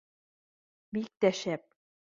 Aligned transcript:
—Бик 0.97 1.13
тә 1.25 1.35
шәп 1.43 1.69